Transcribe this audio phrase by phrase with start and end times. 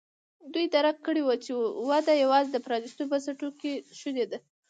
[0.53, 1.51] دوی درک کړې وه چې
[1.89, 4.37] وده یوازې د پرانیستو بنسټونو کې شونې ده.